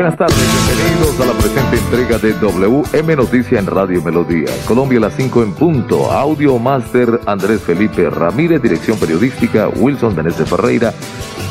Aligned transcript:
Buenas 0.00 0.16
tardes, 0.16 0.38
bienvenidos 0.66 1.20
a 1.20 1.26
la 1.26 1.32
presente 1.34 1.76
entrega 1.76 2.16
de 2.16 2.32
WM 2.32 3.16
Noticia 3.16 3.58
en 3.58 3.66
Radio 3.66 4.00
Melodía. 4.00 4.48
Colombia 4.66 4.98
las 4.98 5.14
5 5.14 5.42
en 5.42 5.52
punto. 5.52 6.10
Audio 6.10 6.58
Master 6.58 7.20
Andrés 7.26 7.60
Felipe 7.60 8.08
Ramírez, 8.08 8.62
dirección 8.62 8.98
periodística 8.98 9.68
Wilson 9.68 10.16
Meneses 10.16 10.48
Ferreira, 10.48 10.94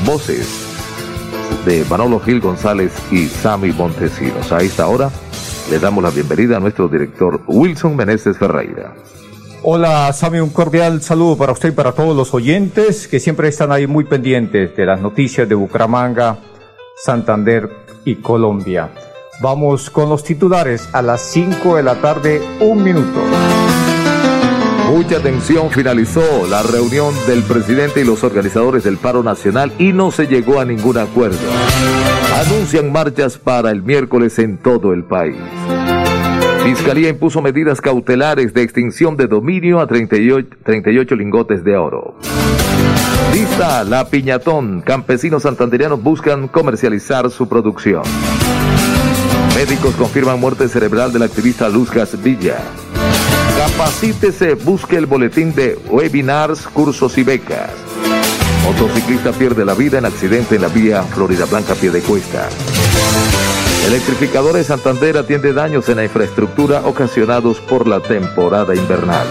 voces 0.03 0.65
de 1.63 1.85
Manolo 1.91 2.19
Gil 2.21 2.41
González 2.41 2.91
y 3.11 3.27
Sammy 3.27 3.71
Montesinos. 3.71 4.51
A 4.51 4.61
esta 4.61 4.87
hora 4.87 5.11
le 5.69 5.77
damos 5.77 6.03
la 6.03 6.09
bienvenida 6.09 6.57
a 6.57 6.59
nuestro 6.59 6.87
director 6.87 7.41
Wilson 7.45 7.95
Meneses 7.95 8.35
Ferreira. 8.35 8.95
Hola 9.61 10.11
Sammy, 10.11 10.39
un 10.39 10.49
cordial 10.49 11.03
saludo 11.03 11.37
para 11.37 11.51
usted 11.51 11.69
y 11.69 11.73
para 11.73 11.91
todos 11.91 12.17
los 12.17 12.33
oyentes 12.33 13.07
que 13.07 13.19
siempre 13.19 13.49
están 13.49 13.71
ahí 13.71 13.85
muy 13.85 14.05
pendientes 14.05 14.75
de 14.75 14.85
las 14.87 14.99
noticias 14.99 15.47
de 15.47 15.53
Bucaramanga, 15.53 16.39
Santander 16.95 17.88
y 18.05 18.15
Colombia. 18.15 18.89
Vamos 19.41 19.89
con 19.89 20.09
los 20.09 20.23
titulares 20.23 20.89
a 20.93 21.01
las 21.01 21.21
5 21.21 21.77
de 21.77 21.83
la 21.83 21.95
tarde, 21.95 22.41
un 22.59 22.83
minuto. 22.83 23.19
Mucha 24.89 25.17
atención, 25.17 25.69
finalizó 25.69 26.47
la 26.49 26.63
reunión 26.63 27.13
del 27.27 27.43
presidente 27.43 28.01
y 28.01 28.03
los 28.03 28.23
organizadores 28.23 28.83
del 28.83 28.97
paro 28.97 29.21
nacional 29.21 29.71
y 29.77 29.93
no 29.93 30.09
se 30.11 30.25
llegó 30.25 30.59
a 30.59 30.65
ningún 30.65 30.97
acuerdo. 30.97 31.37
Anuncian 32.47 32.91
marchas 32.91 33.37
para 33.37 33.69
el 33.69 33.83
miércoles 33.83 34.39
en 34.39 34.57
todo 34.57 34.91
el 34.91 35.03
país. 35.03 35.37
Fiscalía 36.63 37.09
impuso 37.09 37.41
medidas 37.41 37.81
cautelares 37.81 38.53
de 38.53 38.63
extinción 38.63 39.15
de 39.15 39.27
dominio 39.27 39.79
a 39.79 39.87
38, 39.87 40.57
38 40.63 41.15
lingotes 41.15 41.63
de 41.63 41.77
oro. 41.77 42.15
Lista 43.33 43.83
la 43.83 44.07
piñatón. 44.07 44.81
Campesinos 44.81 45.43
santanderianos 45.43 46.01
buscan 46.01 46.47
comercializar 46.47 47.29
su 47.29 47.47
producción. 47.47 48.03
Médicos 49.55 49.95
confirman 49.95 50.39
muerte 50.39 50.67
cerebral 50.67 51.13
del 51.13 51.23
activista 51.23 51.69
Luzcas 51.69 52.21
Villa. 52.21 52.57
Capacítese, 53.57 54.55
busque 54.55 54.97
el 54.97 55.05
boletín 55.05 55.53
de 55.53 55.77
webinars, 55.89 56.65
cursos 56.67 57.17
y 57.17 57.23
becas. 57.23 57.71
Motociclista 58.63 59.31
pierde 59.31 59.65
la 59.65 59.73
vida 59.73 59.97
en 59.97 60.05
accidente 60.05 60.55
en 60.55 60.61
la 60.61 60.67
vía 60.67 61.03
Florida 61.03 61.45
Blanca 61.45 61.75
Piedecuesta. 61.75 62.47
Electrificadores 63.87 64.67
Santander 64.67 65.17
atiende 65.17 65.53
daños 65.53 65.89
en 65.89 65.97
la 65.97 66.03
infraestructura 66.03 66.81
ocasionados 66.85 67.59
por 67.59 67.87
la 67.87 67.99
temporada 67.99 68.75
invernal. 68.75 69.27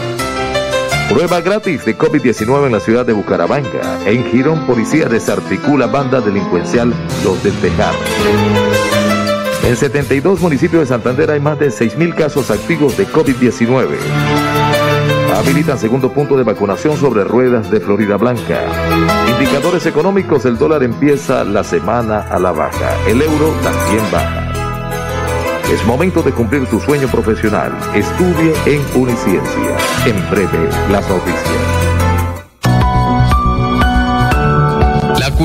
Prueba 1.08 1.40
gratis 1.40 1.86
de 1.86 1.96
COVID-19 1.96 2.66
en 2.66 2.72
la 2.72 2.80
ciudad 2.80 3.06
de 3.06 3.14
Bucaramanga. 3.14 3.98
En 4.06 4.24
Girón, 4.26 4.66
policía 4.66 5.08
desarticula 5.08 5.86
banda 5.86 6.20
delincuencial 6.20 6.92
Los 7.24 7.42
del 7.42 7.54
Tejar. 7.54 7.94
En 9.64 9.74
72 9.74 10.40
municipios 10.40 10.82
de 10.82 10.86
Santander 10.86 11.30
hay 11.30 11.40
más 11.40 11.58
de 11.58 11.68
6.000 11.68 12.14
casos 12.14 12.50
activos 12.50 12.96
de 12.98 13.06
COVID-19. 13.06 13.96
Habilitan 15.34 15.78
segundo 15.78 16.12
punto 16.12 16.36
de 16.36 16.42
vacunación 16.42 16.96
sobre 16.96 17.24
ruedas 17.24 17.70
de 17.70 17.80
Florida 17.80 18.16
Blanca. 18.16 18.60
Indicadores 19.30 19.86
económicos, 19.86 20.44
el 20.44 20.58
dólar 20.58 20.82
empieza 20.82 21.42
la 21.44 21.64
semana 21.64 22.20
a 22.20 22.38
la 22.38 22.52
baja. 22.52 22.96
El 23.06 23.22
euro 23.22 23.54
también 23.62 24.04
baja. 24.12 24.47
Es 25.72 25.84
momento 25.84 26.22
de 26.22 26.32
cumplir 26.32 26.66
tu 26.66 26.80
sueño 26.80 27.08
profesional. 27.08 27.70
Estudie 27.94 28.54
en 28.64 28.80
Uniciencia. 28.98 29.76
En 30.06 30.30
breve, 30.30 30.70
las 30.90 31.06
noticias. 31.10 31.97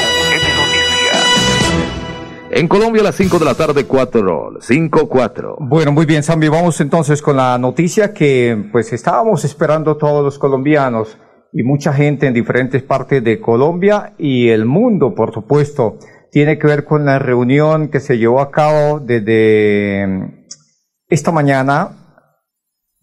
En 2.53 2.67
Colombia 2.67 2.99
a 3.01 3.05
las 3.05 3.15
5 3.15 3.39
de 3.39 3.45
la 3.45 3.55
tarde, 3.55 3.85
4, 3.85 4.57
5, 4.59 5.07
4. 5.07 5.55
Bueno, 5.61 5.93
muy 5.93 6.05
bien, 6.05 6.21
Sammy, 6.21 6.49
vamos 6.49 6.81
entonces 6.81 7.21
con 7.21 7.37
la 7.37 7.57
noticia 7.57 8.13
que 8.13 8.67
pues 8.73 8.91
estábamos 8.91 9.45
esperando 9.45 9.95
todos 9.95 10.21
los 10.21 10.37
colombianos 10.37 11.17
y 11.53 11.63
mucha 11.63 11.93
gente 11.93 12.27
en 12.27 12.33
diferentes 12.33 12.83
partes 12.83 13.23
de 13.23 13.39
Colombia 13.39 14.15
y 14.17 14.49
el 14.49 14.65
mundo, 14.65 15.15
por 15.15 15.33
supuesto. 15.33 15.97
Tiene 16.29 16.59
que 16.59 16.67
ver 16.67 16.83
con 16.83 17.05
la 17.05 17.19
reunión 17.19 17.87
que 17.87 18.01
se 18.01 18.17
llevó 18.17 18.41
a 18.41 18.51
cabo 18.51 18.99
desde 18.99 20.49
esta 21.07 21.31
mañana 21.31 22.19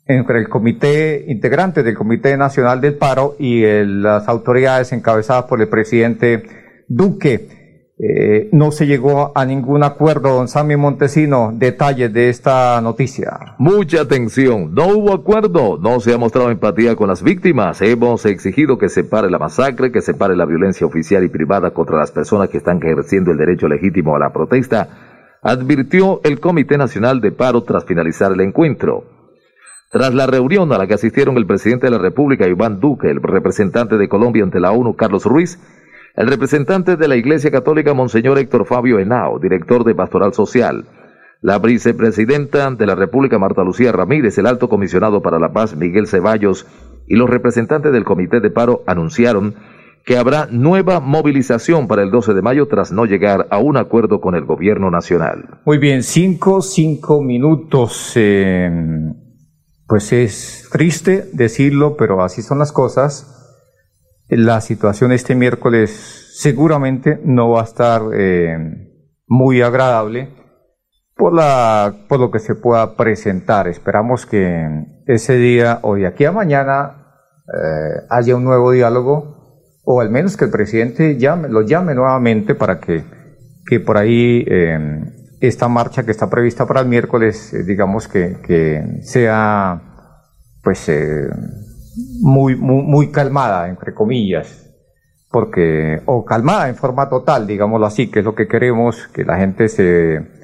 entre 0.05 0.41
el 0.41 0.50
comité 0.50 1.25
integrante 1.27 1.83
del 1.83 1.97
Comité 1.97 2.37
Nacional 2.37 2.83
del 2.83 2.99
Paro 2.99 3.35
y 3.39 3.62
las 3.62 4.29
autoridades 4.29 4.93
encabezadas 4.93 5.45
por 5.45 5.62
el 5.62 5.69
presidente 5.69 6.43
Duque. 6.87 7.58
Eh, 8.00 8.49
no 8.53 8.71
se 8.71 8.87
llegó 8.87 9.33
a 9.35 9.45
ningún 9.45 9.83
acuerdo, 9.83 10.37
don 10.37 10.47
Sammy 10.47 10.77
Montesino. 10.77 11.50
Detalles 11.53 12.12
de 12.12 12.29
esta 12.29 12.81
noticia. 12.81 13.56
Mucha 13.59 14.03
atención, 14.03 14.73
no 14.73 14.87
hubo 14.87 15.12
acuerdo, 15.12 15.79
no 15.79 15.99
se 15.99 16.15
ha 16.15 16.19
mostrado 16.19 16.50
empatía 16.50 16.95
con 16.95 17.09
las 17.09 17.25
víctimas. 17.25 17.83
Hemos 17.83 18.25
exigido 18.25 18.79
que 18.79 18.89
se 18.89 19.03
pare 19.03 19.31
la 19.31 19.39
masacre, 19.39 19.91
que 19.91 20.00
se 20.00 20.15
pare 20.15 20.37
la 20.37 20.47
violencia 20.47 20.87
oficial 20.87 21.25
y 21.25 21.29
privada 21.29 21.73
contra 21.73 21.99
las 21.99 22.12
personas 22.12 22.50
que 22.50 22.59
están 22.59 22.79
ejerciendo 22.79 23.33
el 23.33 23.39
derecho 23.39 23.67
legítimo 23.67 24.15
a 24.15 24.21
la 24.21 24.33
protesta. 24.33 24.89
advirtió 25.43 26.21
el 26.25 26.41
Comité 26.41 26.79
Nacional 26.79 27.21
de 27.21 27.33
Paro 27.33 27.62
tras 27.62 27.85
finalizar 27.85 28.33
el 28.33 28.41
encuentro. 28.41 29.05
Tras 29.91 30.12
la 30.12 30.27
reunión 30.27 30.73
a 30.73 30.79
la 30.79 30.87
que 30.87 30.95
asistieron 30.95 31.37
el 31.37 31.47
presidente 31.47 31.87
de 31.87 31.93
la 31.93 31.99
República, 31.99 32.47
Iván 32.47 32.79
Duque, 32.79 33.11
el 33.11 33.23
representante 33.23 33.97
de 33.97 34.09
Colombia 34.09 34.45
ante 34.45 34.61
la 34.61 34.71
ONU, 34.71 34.95
Carlos 34.95 35.25
Ruiz, 35.25 35.59
el 36.17 36.29
representante 36.29 36.97
de 36.97 37.09
la 37.09 37.17
Iglesia 37.17 37.51
Católica, 37.51 37.95
Monseñor 37.95 38.39
Héctor 38.39 38.67
Fabio 38.67 38.99
Henao, 38.99 39.39
director 39.39 39.85
de 39.85 39.95
Pastoral 39.95 40.35
Social, 40.35 40.87
la 41.41 41.59
vicepresidenta 41.59 42.71
de 42.71 42.87
la 42.87 42.95
República, 42.95 43.39
Marta 43.39 43.63
Lucía 43.63 43.93
Ramírez, 43.93 44.37
el 44.39 44.47
alto 44.47 44.69
comisionado 44.69 45.23
para 45.23 45.39
la 45.39 45.53
paz, 45.53 45.77
Miguel 45.77 46.09
Ceballos, 46.09 46.67
y 47.07 47.17
los 47.17 47.31
representantes 47.31 47.93
del 47.93 48.05
Comité 48.05 48.41
de 48.41 48.51
Paro 48.51 48.83
anunciaron 48.87 49.55
que 50.05 50.17
habrá 50.17 50.49
nueva 50.51 51.01
movilización 51.01 51.87
para 51.87 52.03
el 52.03 52.11
12 52.11 52.35
de 52.35 52.43
mayo 52.43 52.67
tras 52.67 52.93
no 52.93 53.05
llegar 53.05 53.47
a 53.51 53.59
un 53.59 53.77
acuerdo 53.77 54.21
con 54.21 54.35
el 54.35 54.45
gobierno 54.45 54.91
nacional. 54.91 55.61
Muy 55.65 55.79
bien, 55.79 56.03
cinco, 56.03 56.63
cinco 56.63 57.21
minutos. 57.23 58.13
Eh, 58.17 58.71
pues 59.87 60.13
es 60.13 60.69
triste 60.73 61.29
decirlo, 61.33 61.97
pero 61.97 62.23
así 62.23 62.43
son 62.43 62.59
las 62.59 62.73
cosas. 62.73 63.38
La 64.29 64.61
situación 64.61 65.13
este 65.13 65.35
miércoles 65.35 66.33
seguramente 66.35 67.19
no 67.25 67.51
va 67.51 67.63
a 67.63 67.65
estar 67.65 68.03
eh, 68.13 68.57
muy 69.27 69.63
agradable 69.63 70.29
por, 71.17 71.35
la, 71.35 72.05
por 72.09 72.21
lo 72.21 72.31
que 72.31 72.39
se 72.39 72.55
pueda 72.55 72.95
presentar. 72.95 73.69
Esperamos 73.69 74.27
que 74.27 74.67
ese 75.07 75.37
día 75.37 75.81
o 75.83 75.95
de 75.97 76.07
aquí 76.07 76.27
a 76.27 76.33
mañana 76.33 77.07
eh, 77.47 78.05
haya 78.11 78.37
un 78.37 78.45
nuevo 78.45 78.71
diálogo 78.73 79.39
o 79.85 80.03
al 80.03 80.11
menos 80.11 80.37
que 80.37 80.45
el 80.45 80.51
presidente 80.51 81.17
llame, 81.17 81.49
lo 81.49 81.63
llame 81.63 81.95
nuevamente 81.95 82.55
para 82.55 82.79
que, 82.79 83.05
que 83.67 83.81
por 83.81 83.97
ahí 83.97 84.45
eh, 84.47 84.79
esta 85.41 85.69
marcha 85.69 86.05
que 86.05 86.11
está 86.11 86.29
prevista 86.29 86.67
para 86.67 86.81
el 86.81 86.89
miércoles, 86.89 87.55
eh, 87.55 87.65
digamos 87.65 88.07
que, 88.07 88.37
que, 88.47 89.01
sea 89.03 89.81
pues 90.63 90.91
muy, 92.21 92.56
muy, 92.56 92.83
muy 92.83 93.11
calmada, 93.11 93.69
entre 93.69 93.95
comillas, 93.95 94.71
porque, 95.31 96.00
o 96.06 96.25
calmada 96.25 96.69
en 96.69 96.77
forma 96.77 97.09
total, 97.09 97.47
digámoslo 97.47 97.87
así, 97.87 98.11
que 98.11 98.21
es 98.21 98.25
lo 98.25 98.35
que 98.35 98.49
queremos, 98.49 99.09
que 99.09 99.25
la 99.25 99.37
gente 99.37 99.69
se 99.69 100.39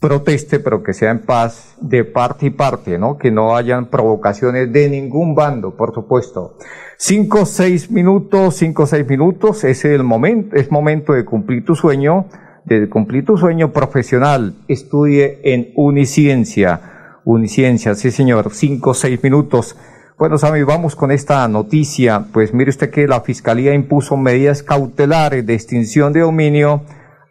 proteste, 0.00 0.60
pero 0.60 0.82
que 0.82 0.92
sea 0.92 1.10
en 1.10 1.20
paz 1.20 1.76
de 1.80 2.04
parte 2.04 2.46
y 2.46 2.50
parte, 2.50 2.98
¿no? 2.98 3.18
Que 3.18 3.30
no 3.30 3.56
hayan 3.56 3.86
provocaciones 3.86 4.72
de 4.72 4.88
ningún 4.88 5.34
bando, 5.34 5.76
por 5.76 5.92
supuesto. 5.92 6.56
Cinco, 6.96 7.46
seis 7.46 7.90
minutos, 7.90 8.56
cinco, 8.56 8.86
seis 8.86 9.06
minutos, 9.08 9.64
es 9.64 9.84
el 9.84 10.04
momento, 10.04 10.56
es 10.56 10.70
momento 10.70 11.12
de 11.12 11.24
cumplir 11.24 11.64
tu 11.64 11.74
sueño, 11.74 12.26
de 12.64 12.88
cumplir 12.88 13.24
tu 13.24 13.36
sueño 13.36 13.72
profesional. 13.72 14.54
Estudie 14.68 15.40
en 15.42 15.72
Uniciencia. 15.74 17.20
Uniciencia, 17.24 17.94
sí 17.94 18.10
señor, 18.10 18.50
cinco, 18.52 18.94
seis 18.94 19.22
minutos. 19.22 19.76
Bueno, 20.18 20.36
Sammy, 20.36 20.64
vamos 20.64 20.96
con 20.96 21.12
esta 21.12 21.46
noticia. 21.46 22.24
Pues 22.32 22.52
mire 22.52 22.70
usted 22.70 22.90
que 22.90 23.06
la 23.06 23.20
Fiscalía 23.20 23.72
impuso 23.72 24.16
medidas 24.16 24.64
cautelares 24.64 25.46
de 25.46 25.54
extinción 25.54 26.12
de 26.12 26.20
dominio 26.20 26.82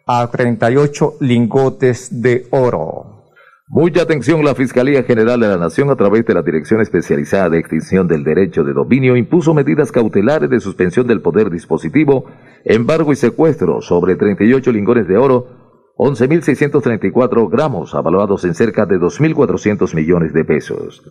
a 0.06 0.26
38 0.30 1.16
lingotes 1.20 2.22
de 2.22 2.46
oro. 2.50 3.26
Mucha 3.66 4.00
atención, 4.00 4.42
la 4.42 4.54
Fiscalía 4.54 5.02
General 5.02 5.38
de 5.38 5.48
la 5.48 5.58
Nación, 5.58 5.90
a 5.90 5.96
través 5.96 6.24
de 6.24 6.32
la 6.32 6.40
Dirección 6.40 6.80
Especializada 6.80 7.50
de 7.50 7.58
Extinción 7.58 8.08
del 8.08 8.24
Derecho 8.24 8.64
de 8.64 8.72
Dominio, 8.72 9.18
impuso 9.18 9.52
medidas 9.52 9.92
cautelares 9.92 10.48
de 10.48 10.58
suspensión 10.58 11.06
del 11.06 11.20
poder 11.20 11.50
dispositivo, 11.50 12.24
embargo 12.64 13.12
y 13.12 13.16
secuestro 13.16 13.82
sobre 13.82 14.16
38 14.16 14.72
lingotes 14.72 15.06
de 15.06 15.18
oro, 15.18 15.92
11.634 15.98 17.50
gramos, 17.50 17.94
avaluados 17.94 18.46
en 18.46 18.54
cerca 18.54 18.86
de 18.86 18.96
2.400 18.98 19.94
millones 19.94 20.32
de 20.32 20.46
pesos. 20.46 21.02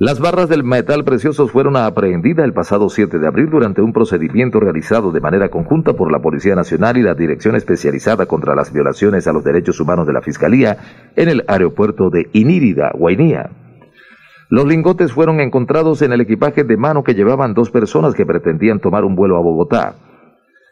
Las 0.00 0.20
barras 0.20 0.48
del 0.48 0.62
metal 0.62 1.02
precioso 1.02 1.48
fueron 1.48 1.76
aprehendidas 1.76 2.44
el 2.44 2.52
pasado 2.52 2.88
7 2.88 3.18
de 3.18 3.26
abril 3.26 3.50
durante 3.50 3.82
un 3.82 3.92
procedimiento 3.92 4.60
realizado 4.60 5.10
de 5.10 5.20
manera 5.20 5.48
conjunta 5.48 5.94
por 5.94 6.12
la 6.12 6.20
Policía 6.20 6.54
Nacional 6.54 6.98
y 6.98 7.02
la 7.02 7.16
Dirección 7.16 7.56
Especializada 7.56 8.26
contra 8.26 8.54
las 8.54 8.72
Violaciones 8.72 9.26
a 9.26 9.32
los 9.32 9.42
Derechos 9.42 9.80
Humanos 9.80 10.06
de 10.06 10.12
la 10.12 10.22
Fiscalía 10.22 11.10
en 11.16 11.28
el 11.28 11.44
aeropuerto 11.48 12.10
de 12.10 12.28
Inírida, 12.32 12.92
Guainía. 12.94 13.50
Los 14.48 14.66
lingotes 14.68 15.12
fueron 15.12 15.40
encontrados 15.40 16.00
en 16.02 16.12
el 16.12 16.20
equipaje 16.20 16.62
de 16.62 16.76
mano 16.76 17.02
que 17.02 17.14
llevaban 17.14 17.52
dos 17.52 17.72
personas 17.72 18.14
que 18.14 18.24
pretendían 18.24 18.78
tomar 18.78 19.04
un 19.04 19.16
vuelo 19.16 19.36
a 19.36 19.42
Bogotá. 19.42 19.96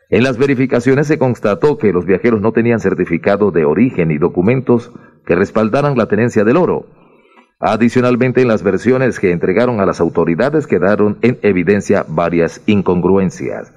En 0.09 0.23
las 0.23 0.39
verificaciones 0.39 1.09
se 1.09 1.19
constató 1.19 1.79
que 1.79 1.93
los 1.93 2.07
viajeros 2.07 2.41
no 2.41 2.53
tenían 2.53 2.79
certificado 2.79 3.51
de 3.51 3.65
origen 3.65 4.13
y 4.13 4.19
documentos 4.19 4.93
que 5.27 5.35
respaldaran 5.35 5.99
la 5.99 6.07
tenencia 6.07 6.45
del 6.45 6.59
oro. 6.59 6.87
Adicionalmente, 7.59 8.43
en 8.43 8.49
las 8.49 8.63
versiones 8.63 9.19
que 9.19 9.33
entregaron 9.33 9.81
a 9.81 9.87
las 9.87 9.99
autoridades 10.01 10.67
quedaron 10.67 11.17
en 11.23 11.39
evidencia 11.41 12.05
varias 12.07 12.61
incongruencias. 12.67 13.73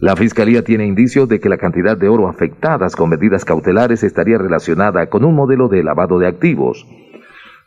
La 0.00 0.16
Fiscalía 0.16 0.62
tiene 0.64 0.84
indicios 0.84 1.26
de 1.26 1.40
que 1.40 1.48
la 1.48 1.56
cantidad 1.56 1.96
de 1.96 2.08
oro 2.08 2.28
afectadas 2.28 2.94
con 2.96 3.08
medidas 3.08 3.46
cautelares 3.46 4.02
estaría 4.02 4.36
relacionada 4.36 5.08
con 5.08 5.24
un 5.24 5.34
modelo 5.34 5.68
de 5.68 5.82
lavado 5.82 6.18
de 6.18 6.26
activos. 6.26 6.86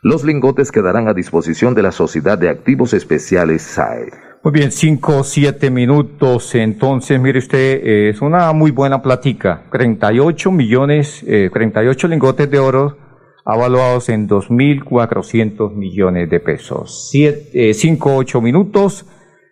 Los 0.02 0.22
lingotes 0.22 0.70
quedarán 0.70 1.08
a 1.08 1.14
disposición 1.14 1.74
de 1.74 1.82
la 1.82 1.90
Sociedad 1.90 2.38
de 2.38 2.48
Activos 2.48 2.94
Especiales 2.94 3.62
SAE. 3.62 4.12
Muy 4.44 4.52
bien, 4.52 4.70
cinco 4.70 5.24
siete 5.24 5.68
minutos. 5.68 6.54
Entonces, 6.54 7.18
mire 7.18 7.38
usted, 7.38 7.80
es 8.10 8.20
una 8.20 8.52
muy 8.52 8.70
buena 8.70 9.02
plática. 9.02 9.62
38 9.72 10.52
millones, 10.52 11.24
eh, 11.26 11.50
38 11.52 12.06
lingotes 12.06 12.50
de 12.50 12.58
oro 12.58 13.03
avaluados 13.44 14.08
en 14.08 14.28
2.400 14.28 15.74
millones 15.74 16.30
de 16.30 16.40
pesos. 16.40 17.08
Siete, 17.10 17.74
5, 17.74 18.10
eh, 18.10 18.14
8 18.16 18.40
minutos. 18.40 19.06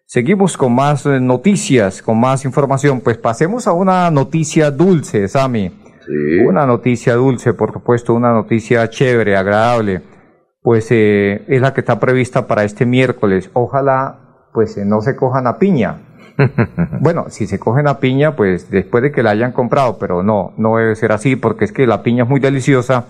Seguimos 0.06 0.56
con 0.56 0.74
más 0.74 1.06
eh, 1.06 1.20
noticias, 1.20 2.02
con 2.02 2.18
más 2.18 2.44
información. 2.44 3.00
Pues 3.00 3.18
pasemos 3.18 3.66
a 3.66 3.72
una 3.72 4.10
noticia 4.10 4.70
dulce, 4.70 5.28
Sami. 5.28 5.70
Sí. 6.06 6.38
Una 6.46 6.66
noticia 6.66 7.14
dulce, 7.14 7.54
por 7.54 7.72
supuesto, 7.72 8.14
una 8.14 8.32
noticia 8.32 8.88
chévere, 8.88 9.36
agradable. 9.36 10.02
Pues 10.62 10.88
eh, 10.90 11.44
es 11.48 11.60
la 11.60 11.74
que 11.74 11.80
está 11.80 12.00
prevista 12.00 12.46
para 12.46 12.64
este 12.64 12.86
miércoles. 12.86 13.50
Ojalá, 13.52 14.48
pues 14.52 14.76
no 14.78 15.00
se 15.00 15.16
cojan 15.16 15.46
a 15.46 15.58
piña. 15.58 16.08
bueno, 17.00 17.26
si 17.28 17.46
se 17.46 17.58
cogen 17.58 17.86
a 17.88 17.98
piña, 18.00 18.36
pues 18.36 18.70
después 18.70 19.02
de 19.02 19.12
que 19.12 19.22
la 19.22 19.30
hayan 19.30 19.52
comprado, 19.52 19.98
pero 19.98 20.22
no, 20.22 20.54
no 20.56 20.76
debe 20.76 20.94
ser 20.94 21.12
así, 21.12 21.36
porque 21.36 21.64
es 21.66 21.72
que 21.72 21.86
la 21.86 22.02
piña 22.02 22.24
es 22.24 22.30
muy 22.30 22.40
deliciosa 22.40 23.06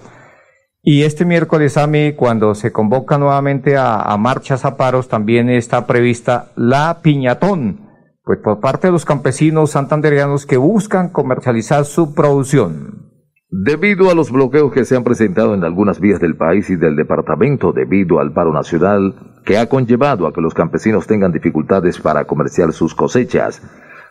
y 0.84 1.04
este 1.04 1.24
miércoles, 1.24 1.76
a 1.76 1.86
mí, 1.86 2.12
cuando 2.14 2.56
se 2.56 2.72
convoca 2.72 3.16
nuevamente 3.16 3.76
a, 3.76 4.16
marchas 4.18 4.64
a 4.64 4.76
paros, 4.76 5.06
también 5.06 5.48
está 5.48 5.86
prevista 5.86 6.50
la 6.56 6.98
piñatón, 7.02 7.88
pues 8.24 8.40
por 8.40 8.58
parte 8.58 8.88
de 8.88 8.92
los 8.92 9.04
campesinos 9.04 9.70
santandereanos 9.70 10.44
que 10.44 10.56
buscan 10.56 11.10
comercializar 11.10 11.84
su 11.84 12.14
producción. 12.14 13.12
Debido 13.48 14.10
a 14.10 14.14
los 14.14 14.32
bloqueos 14.32 14.72
que 14.72 14.84
se 14.84 14.96
han 14.96 15.04
presentado 15.04 15.54
en 15.54 15.62
algunas 15.62 16.00
vías 16.00 16.18
del 16.18 16.36
país 16.36 16.68
y 16.68 16.74
del 16.74 16.96
departamento 16.96 17.72
debido 17.72 18.18
al 18.18 18.32
paro 18.32 18.52
nacional 18.52 19.14
que 19.44 19.58
ha 19.58 19.68
conllevado 19.68 20.26
a 20.26 20.32
que 20.32 20.40
los 20.40 20.54
campesinos 20.54 21.06
tengan 21.06 21.30
dificultades 21.30 22.00
para 22.00 22.24
comerciar 22.24 22.72
sus 22.72 22.94
cosechas, 22.94 23.62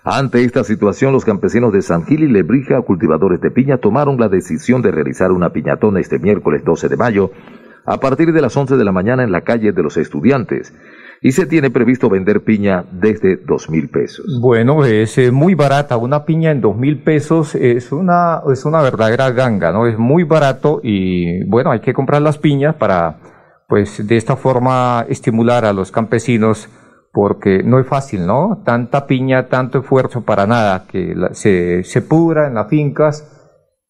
ante 0.03 0.43
esta 0.43 0.63
situación, 0.63 1.13
los 1.13 1.25
campesinos 1.25 1.71
de 1.71 1.83
San 1.83 2.05
Gil 2.05 2.23
y 2.23 2.27
Lebrija, 2.27 2.81
cultivadores 2.81 3.39
de 3.39 3.51
piña, 3.51 3.77
tomaron 3.77 4.19
la 4.19 4.29
decisión 4.29 4.81
de 4.81 4.89
realizar 4.89 5.31
una 5.31 5.51
piñatona 5.51 5.99
este 5.99 6.17
miércoles 6.17 6.63
12 6.65 6.89
de 6.89 6.97
mayo 6.97 7.31
a 7.85 7.99
partir 7.99 8.33
de 8.33 8.41
las 8.41 8.57
11 8.57 8.77
de 8.77 8.85
la 8.85 8.91
mañana 8.91 9.23
en 9.23 9.31
la 9.31 9.41
calle 9.41 9.71
de 9.71 9.83
los 9.83 9.97
estudiantes. 9.97 10.73
Y 11.23 11.33
se 11.33 11.45
tiene 11.45 11.69
previsto 11.69 12.09
vender 12.09 12.41
piña 12.41 12.83
desde 12.91 13.37
dos 13.37 13.69
mil 13.69 13.89
pesos. 13.89 14.25
Bueno, 14.41 14.85
es 14.85 15.31
muy 15.31 15.53
barata. 15.53 15.97
Una 15.97 16.25
piña 16.25 16.49
en 16.49 16.61
dos 16.61 16.75
mil 16.75 17.03
pesos 17.03 17.53
es 17.53 17.91
una, 17.91 18.41
es 18.51 18.65
una 18.65 18.81
verdadera 18.81 19.29
ganga, 19.29 19.71
¿no? 19.71 19.85
Es 19.85 19.99
muy 19.99 20.23
barato 20.23 20.79
y 20.81 21.43
bueno, 21.47 21.69
hay 21.69 21.81
que 21.81 21.93
comprar 21.93 22.23
las 22.23 22.39
piñas 22.39 22.73
para, 22.75 23.19
pues, 23.67 24.07
de 24.07 24.17
esta 24.17 24.35
forma 24.35 25.05
estimular 25.09 25.63
a 25.63 25.73
los 25.73 25.91
campesinos 25.91 26.67
porque 27.11 27.61
no 27.63 27.79
es 27.79 27.87
fácil, 27.87 28.25
¿no? 28.25 28.61
Tanta 28.65 29.05
piña, 29.05 29.47
tanto 29.47 29.79
esfuerzo 29.79 30.21
para 30.21 30.47
nada, 30.47 30.85
que 30.87 31.13
se, 31.33 31.83
se 31.83 32.01
pudra 32.01 32.47
en 32.47 32.53
las 32.53 32.69
fincas 32.69 33.37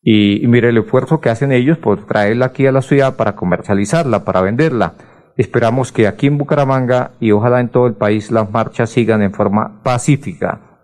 y, 0.01 0.47
mire 0.47 0.69
el 0.69 0.77
esfuerzo 0.79 1.21
que 1.21 1.29
hacen 1.29 1.51
ellos 1.51 1.77
por 1.77 2.05
traerla 2.05 2.47
aquí 2.47 2.65
a 2.65 2.71
la 2.71 2.81
ciudad 2.81 3.15
para 3.15 3.35
comercializarla, 3.35 4.25
para 4.25 4.41
venderla. 4.41 4.95
Esperamos 5.37 5.91
que 5.91 6.07
aquí 6.07 6.27
en 6.27 6.37
Bucaramanga 6.37 7.11
y 7.19 7.31
ojalá 7.31 7.61
en 7.61 7.69
todo 7.69 7.87
el 7.87 7.93
país 7.93 8.31
las 8.31 8.51
marchas 8.51 8.89
sigan 8.89 9.21
en 9.21 9.31
forma 9.31 9.81
pacífica. 9.83 10.79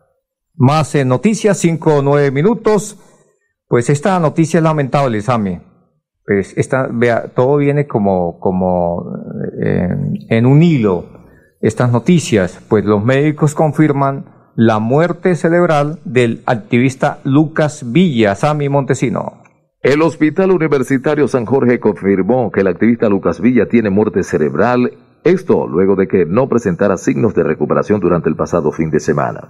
Más 0.55 0.93
en 0.95 1.09
noticias, 1.09 1.57
cinco 1.57 1.95
o 1.97 2.01
nueve 2.01 2.31
minutos. 2.31 2.99
Pues 3.67 3.89
esta 3.89 4.19
noticia 4.19 4.59
es 4.59 4.63
lamentable, 4.63 5.21
Sami. 5.21 5.59
Pues 6.25 6.55
esta, 6.57 6.87
vea, 6.91 7.33
todo 7.35 7.57
viene 7.57 7.87
como, 7.87 8.39
como 8.39 9.11
eh, 9.61 9.89
en 10.29 10.45
un 10.45 10.61
hilo 10.61 11.16
estas 11.61 11.91
noticias, 11.91 12.59
pues 12.69 12.85
los 12.85 13.03
médicos 13.03 13.55
confirman 13.55 14.25
la 14.55 14.79
muerte 14.79 15.35
cerebral 15.35 15.99
del 16.03 16.41
activista 16.45 17.19
Lucas 17.23 17.91
Villa, 17.91 18.35
Sami 18.35 18.69
Montesino. 18.69 19.43
El 19.81 20.01
Hospital 20.01 20.51
Universitario 20.51 21.27
San 21.27 21.45
Jorge 21.45 21.79
confirmó 21.79 22.51
que 22.51 22.61
el 22.61 22.67
activista 22.67 23.09
Lucas 23.09 23.39
Villa 23.39 23.67
tiene 23.67 23.89
muerte 23.89 24.23
cerebral, 24.23 24.93
esto 25.23 25.67
luego 25.67 25.95
de 25.95 26.07
que 26.07 26.25
no 26.25 26.49
presentara 26.49 26.97
signos 26.97 27.35
de 27.35 27.43
recuperación 27.43 27.99
durante 27.99 28.29
el 28.29 28.35
pasado 28.35 28.71
fin 28.71 28.89
de 28.89 28.99
semana. 28.99 29.49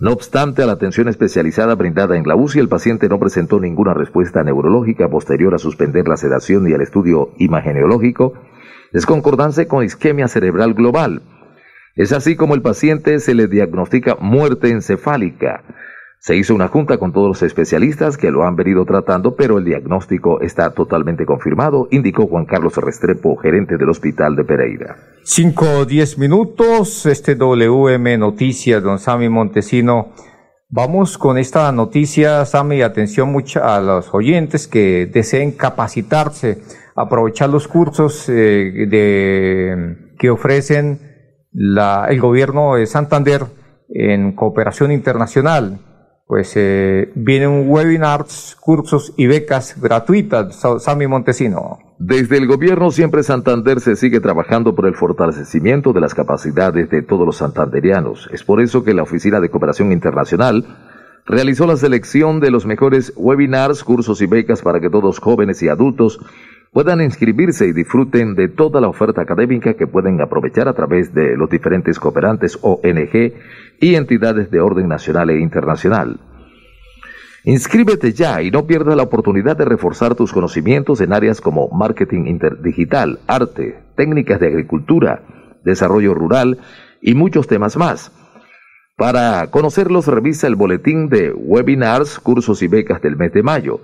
No 0.00 0.12
obstante, 0.12 0.62
a 0.62 0.66
la 0.66 0.72
atención 0.72 1.08
especializada 1.08 1.74
brindada 1.74 2.16
en 2.16 2.28
la 2.28 2.36
UCI, 2.36 2.58
el 2.58 2.68
paciente 2.68 3.08
no 3.08 3.18
presentó 3.18 3.60
ninguna 3.60 3.94
respuesta 3.94 4.42
neurológica 4.42 5.08
posterior 5.08 5.54
a 5.54 5.58
suspender 5.58 6.06
la 6.06 6.18
sedación 6.18 6.68
y 6.68 6.72
el 6.72 6.82
estudio 6.82 7.30
imageneológico, 7.38 8.34
desconcordancia 8.92 9.66
con 9.68 9.84
isquemia 9.84 10.28
cerebral 10.28 10.74
global. 10.74 11.22
Es 11.94 12.12
así 12.12 12.36
como 12.36 12.54
el 12.54 12.62
paciente 12.62 13.18
se 13.20 13.34
le 13.34 13.46
diagnostica 13.46 14.16
muerte 14.20 14.68
encefálica. 14.68 15.62
Se 16.18 16.34
hizo 16.34 16.54
una 16.54 16.68
junta 16.68 16.98
con 16.98 17.12
todos 17.12 17.28
los 17.28 17.42
especialistas 17.42 18.16
que 18.16 18.30
lo 18.30 18.44
han 18.44 18.56
venido 18.56 18.84
tratando, 18.84 19.36
pero 19.36 19.58
el 19.58 19.64
diagnóstico 19.64 20.40
está 20.40 20.72
totalmente 20.72 21.24
confirmado, 21.24 21.88
indicó 21.90 22.26
Juan 22.26 22.46
Carlos 22.46 22.76
Restrepo, 22.76 23.36
gerente 23.36 23.76
del 23.76 23.90
Hospital 23.90 24.34
de 24.34 24.44
Pereira. 24.44 24.96
Cinco 25.22 25.66
o 25.78 25.84
diez 25.84 26.18
minutos, 26.18 27.06
este 27.06 27.36
WM 27.36 28.18
Noticias, 28.18 28.82
don 28.82 28.98
Sami 28.98 29.28
Montesino. 29.28 30.12
Vamos 30.68 31.16
con 31.16 31.38
esta 31.38 31.70
noticia, 31.70 32.44
Sami, 32.44 32.82
atención 32.82 33.30
mucha 33.30 33.76
a 33.76 33.80
los 33.80 34.12
oyentes 34.12 34.66
que 34.66 35.06
deseen 35.06 35.52
capacitarse, 35.52 36.58
aprovechar 36.96 37.50
los 37.50 37.68
cursos 37.68 38.28
eh, 38.28 38.88
que 40.18 40.30
ofrecen 40.30 41.00
la, 41.52 42.06
el 42.08 42.20
gobierno 42.20 42.76
de 42.76 42.86
Santander 42.86 43.44
en 43.88 44.34
cooperación 44.34 44.92
internacional 44.92 45.80
pues 46.26 46.54
eh, 46.56 47.12
vienen 47.14 47.70
webinars, 47.70 48.56
cursos 48.60 49.14
y 49.16 49.28
becas 49.28 49.80
gratuitas. 49.80 50.60
Sami 50.80 51.06
Montesino. 51.06 51.78
Desde 51.98 52.36
el 52.36 52.48
gobierno 52.48 52.90
siempre 52.90 53.22
Santander 53.22 53.80
se 53.80 53.94
sigue 53.94 54.20
trabajando 54.20 54.74
por 54.74 54.86
el 54.86 54.96
fortalecimiento 54.96 55.92
de 55.92 56.00
las 56.00 56.14
capacidades 56.14 56.90
de 56.90 57.02
todos 57.02 57.24
los 57.24 57.36
santanderianos. 57.36 58.28
Es 58.32 58.42
por 58.42 58.60
eso 58.60 58.82
que 58.82 58.92
la 58.92 59.04
Oficina 59.04 59.40
de 59.40 59.50
Cooperación 59.50 59.92
Internacional 59.92 60.66
realizó 61.26 61.66
la 61.66 61.76
selección 61.76 62.40
de 62.40 62.50
los 62.50 62.66
mejores 62.66 63.12
webinars, 63.16 63.84
cursos 63.84 64.20
y 64.20 64.26
becas 64.26 64.62
para 64.62 64.80
que 64.80 64.90
todos 64.90 65.20
jóvenes 65.20 65.62
y 65.62 65.68
adultos 65.68 66.18
puedan 66.76 67.00
inscribirse 67.00 67.66
y 67.66 67.72
disfruten 67.72 68.34
de 68.34 68.48
toda 68.48 68.82
la 68.82 68.88
oferta 68.88 69.22
académica 69.22 69.72
que 69.78 69.86
pueden 69.86 70.20
aprovechar 70.20 70.68
a 70.68 70.74
través 70.74 71.14
de 71.14 71.34
los 71.34 71.48
diferentes 71.48 71.98
cooperantes 71.98 72.58
ONG 72.60 73.32
y 73.80 73.94
entidades 73.94 74.50
de 74.50 74.60
orden 74.60 74.86
nacional 74.86 75.30
e 75.30 75.40
internacional. 75.40 76.20
Inscríbete 77.44 78.12
ya 78.12 78.42
y 78.42 78.50
no 78.50 78.66
pierdas 78.66 78.94
la 78.94 79.04
oportunidad 79.04 79.56
de 79.56 79.64
reforzar 79.64 80.16
tus 80.16 80.34
conocimientos 80.34 81.00
en 81.00 81.14
áreas 81.14 81.40
como 81.40 81.70
marketing 81.70 82.26
interdigital, 82.26 83.20
arte, 83.26 83.78
técnicas 83.96 84.38
de 84.38 84.48
agricultura, 84.48 85.22
desarrollo 85.64 86.12
rural 86.12 86.58
y 87.00 87.14
muchos 87.14 87.46
temas 87.46 87.78
más. 87.78 88.12
Para 88.98 89.46
conocerlos, 89.50 90.08
revisa 90.08 90.46
el 90.46 90.56
boletín 90.56 91.08
de 91.08 91.32
webinars, 91.32 92.20
cursos 92.20 92.62
y 92.62 92.68
becas 92.68 93.00
del 93.00 93.16
mes 93.16 93.32
de 93.32 93.42
mayo. 93.42 93.80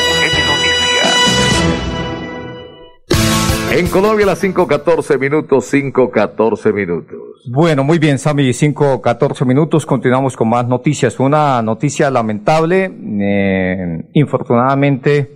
En 3.73 3.87
Colombia 3.87 4.25
las 4.25 4.43
5.14 4.43 5.17
minutos, 5.17 5.73
5.14 5.73 6.73
minutos. 6.73 7.17
Bueno, 7.49 7.85
muy 7.85 7.99
bien, 7.99 8.19
Sami, 8.19 8.49
5.14 8.49 9.45
minutos. 9.45 9.85
Continuamos 9.85 10.35
con 10.35 10.49
más 10.49 10.67
noticias. 10.67 11.21
Una 11.21 11.61
noticia 11.61 12.11
lamentable 12.11 12.91
eh, 13.21 14.09
infortunadamente, 14.11 15.31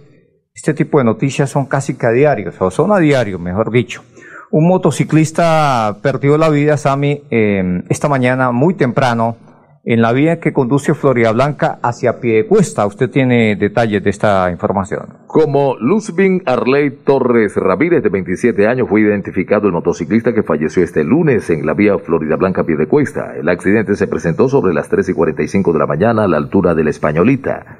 este 0.54 0.74
tipo 0.74 0.98
de 0.98 1.06
noticias 1.06 1.50
son 1.50 1.66
casi 1.66 1.96
que 1.96 2.08
a 2.08 2.12
diario, 2.12 2.52
o 2.60 2.72
son 2.72 2.92
a 2.92 3.00
diario, 3.00 3.40
mejor 3.40 3.72
dicho. 3.72 4.04
Un 4.52 4.68
motociclista 4.68 5.98
perdió 6.02 6.38
la 6.38 6.50
vida, 6.50 6.76
Sami, 6.76 7.24
eh, 7.32 7.84
esta 7.88 8.10
mañana 8.10 8.52
muy 8.52 8.74
temprano 8.74 9.38
en 9.86 10.02
la 10.02 10.14
vía 10.14 10.40
que 10.40 10.52
conduce 10.52 10.96
Florida 10.96 11.32
Blanca 11.32 11.78
hacia 11.84 12.20
Piedecuesta. 12.20 12.88
Usted 12.88 13.10
tiene 13.12 13.56
detalles 13.56 14.04
de 14.04 14.10
esta 14.10 14.50
información. 14.50 15.20
Como 15.28 15.76
Luzbin 15.78 16.42
Arley 16.48 16.90
Torres 17.04 17.56
Ramírez, 17.56 18.02
de 18.02 18.10
27 18.10 18.68
años, 18.68 18.90
fue 18.90 19.02
identificado 19.02 19.68
el 19.68 19.74
motociclista 19.74 20.34
que 20.34 20.42
falleció 20.42 20.84
este 20.84 21.04
lunes 21.04 21.52
en 21.52 21.68
la 21.68 21.76
vía 21.76 22.00
Florida 22.00 22.36
Blanca 22.36 22.64
Piedecuesta. 22.64 23.36
El 23.36 23.48
accidente 23.48 23.96
se 23.96 24.08
presentó 24.08 24.50
sobre 24.50 24.74
las 24.74 24.90
3 24.90 25.10
y 25.10 25.14
45 25.14 25.72
de 25.72 25.80
la 25.80 25.86
mañana 25.86 26.24
a 26.24 26.28
la 26.28 26.38
altura 26.38 26.74
de 26.74 26.84
la 26.84 26.90
Españolita. 26.90 27.78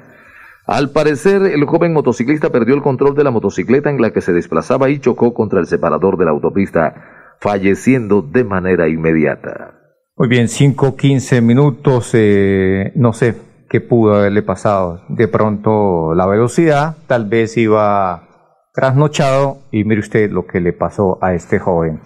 Al 0.64 0.90
parecer, 0.90 1.42
el 1.42 1.64
joven 1.64 1.92
motociclista 1.92 2.50
perdió 2.50 2.76
el 2.76 2.82
control 2.82 3.16
de 3.16 3.24
la 3.24 3.30
motocicleta 3.32 3.90
en 3.90 4.00
la 4.00 4.12
que 4.12 4.20
se 4.20 4.32
desplazaba 4.32 4.90
y 4.90 5.00
chocó 5.00 5.34
contra 5.34 5.58
el 5.58 5.66
separador 5.66 6.18
de 6.18 6.24
la 6.24 6.32
autopista, 6.32 7.36
falleciendo 7.40 8.22
de 8.22 8.44
manera 8.44 8.88
inmediata. 8.88 9.75
Muy 10.18 10.28
bien, 10.28 10.48
5, 10.48 10.96
15 10.96 11.42
minutos, 11.42 12.12
eh, 12.14 12.90
no 12.94 13.12
sé 13.12 13.36
qué 13.68 13.82
pudo 13.82 14.14
haberle 14.14 14.40
pasado. 14.40 15.02
De 15.10 15.28
pronto 15.28 16.14
la 16.14 16.24
velocidad, 16.24 16.96
tal 17.06 17.26
vez 17.26 17.58
iba 17.58 18.26
trasnochado 18.72 19.58
y 19.70 19.84
mire 19.84 20.00
usted 20.00 20.30
lo 20.30 20.46
que 20.46 20.62
le 20.62 20.72
pasó 20.72 21.18
a 21.20 21.34
este 21.34 21.58
joven. 21.58 22.00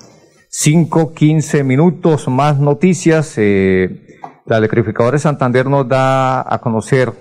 5, 0.48 1.14
15 1.14 1.62
minutos, 1.62 2.26
más 2.26 2.58
noticias. 2.58 3.34
Eh, 3.36 4.18
la 4.44 4.58
electrificadora 4.58 5.12
de 5.12 5.20
Santander 5.20 5.66
nos 5.66 5.86
da 5.86 6.40
a 6.52 6.58
conocer 6.58 7.12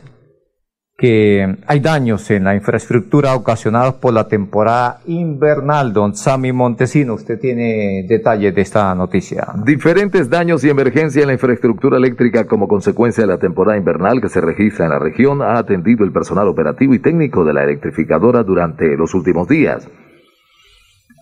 que 0.99 1.55
hay 1.65 1.79
daños 1.79 2.29
en 2.29 2.43
la 2.43 2.55
infraestructura 2.55 3.33
ocasionados 3.33 3.95
por 3.95 4.13
la 4.13 4.27
temporada 4.27 4.99
invernal. 5.07 5.93
Don 5.93 6.13
Sami 6.13 6.51
Montesino, 6.51 7.13
usted 7.13 7.39
tiene 7.39 8.05
detalles 8.07 8.53
de 8.53 8.61
esta 8.61 8.93
noticia. 8.95 9.47
Diferentes 9.63 10.29
daños 10.29 10.61
y 10.65 10.69
emergencia 10.69 11.21
en 11.21 11.27
la 11.27 11.33
infraestructura 11.33 11.95
eléctrica 11.95 12.47
como 12.47 12.67
consecuencia 12.67 13.23
de 13.23 13.27
la 13.27 13.37
temporada 13.37 13.77
invernal 13.77 14.19
que 14.19 14.27
se 14.27 14.41
registra 14.41 14.85
en 14.85 14.91
la 14.91 14.99
región 14.99 15.41
ha 15.41 15.57
atendido 15.57 16.03
el 16.03 16.11
personal 16.11 16.49
operativo 16.49 16.93
y 16.93 16.99
técnico 16.99 17.45
de 17.45 17.53
la 17.53 17.63
electrificadora 17.63 18.43
durante 18.43 18.97
los 18.97 19.13
últimos 19.13 19.47
días. 19.47 19.87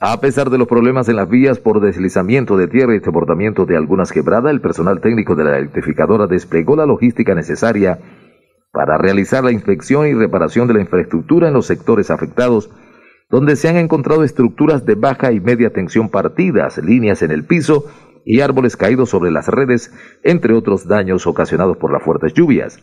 A 0.01 0.19
pesar 0.19 0.49
de 0.49 0.57
los 0.57 0.67
problemas 0.67 1.07
en 1.07 1.17
las 1.17 1.29
vías 1.29 1.59
por 1.59 1.81
deslizamiento 1.81 2.57
de 2.57 2.67
tierra 2.67 2.95
y 2.95 2.99
desbordamiento 2.99 3.65
de 3.67 3.77
algunas 3.77 4.11
quebradas, 4.11 4.51
el 4.51 4.61
personal 4.61 5.01
técnico 5.01 5.35
de 5.35 5.43
la 5.43 5.57
electrificadora 5.59 6.25
desplegó 6.25 6.75
la 6.75 6.87
logística 6.87 7.35
necesaria 7.35 7.99
para 8.71 8.97
realizar 8.97 9.43
la 9.43 9.51
inspección 9.51 10.07
y 10.07 10.13
reparación 10.13 10.67
de 10.67 10.75
la 10.75 10.81
infraestructura 10.81 11.47
en 11.47 11.53
los 11.53 11.65
sectores 11.65 12.11
afectados, 12.11 12.69
donde 13.29 13.55
se 13.55 13.69
han 13.69 13.77
encontrado 13.77 14.23
estructuras 14.23 14.85
de 14.85 14.95
baja 14.95 15.31
y 15.31 15.39
media 15.39 15.71
tensión 15.71 16.09
partidas, 16.09 16.77
líneas 16.77 17.21
en 17.21 17.31
el 17.31 17.45
piso 17.45 17.85
y 18.25 18.41
árboles 18.41 18.75
caídos 18.75 19.09
sobre 19.09 19.31
las 19.31 19.47
redes, 19.47 19.91
entre 20.23 20.53
otros 20.53 20.87
daños 20.87 21.27
ocasionados 21.27 21.77
por 21.77 21.91
las 21.91 22.03
fuertes 22.03 22.33
lluvias. 22.33 22.79